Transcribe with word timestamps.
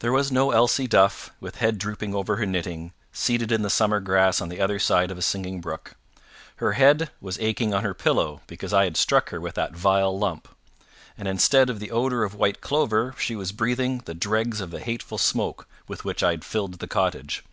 There 0.00 0.10
was 0.10 0.32
no 0.32 0.50
Elsie 0.50 0.88
Duff, 0.88 1.30
with 1.38 1.58
head 1.58 1.78
drooping 1.78 2.16
over 2.16 2.34
her 2.34 2.46
knitting, 2.46 2.92
seated 3.12 3.52
in 3.52 3.62
the 3.62 3.70
summer 3.70 4.00
grass 4.00 4.40
on 4.40 4.48
the 4.48 4.60
other 4.60 4.80
side 4.80 5.12
of 5.12 5.18
a 5.18 5.22
singing 5.22 5.60
brook. 5.60 5.94
Her 6.56 6.72
head 6.72 7.12
was 7.20 7.38
aching 7.38 7.72
on 7.72 7.84
her 7.84 7.94
pillow 7.94 8.40
because 8.48 8.72
I 8.72 8.82
had 8.82 8.96
struck 8.96 9.28
her 9.30 9.40
with 9.40 9.54
that 9.54 9.72
vile 9.76 10.18
lump; 10.18 10.48
and 11.16 11.28
instead 11.28 11.70
of 11.70 11.78
the 11.78 11.92
odour 11.92 12.24
of 12.24 12.34
white 12.34 12.60
clover 12.60 13.14
she 13.18 13.36
was 13.36 13.52
breathing 13.52 13.98
the 14.04 14.14
dregs 14.14 14.60
of 14.60 14.72
the 14.72 14.80
hateful 14.80 15.16
smoke 15.16 15.68
with 15.86 16.04
which 16.04 16.24
I 16.24 16.32
had 16.32 16.44
filled 16.44 16.80
the 16.80 16.88
cottage. 16.88 17.44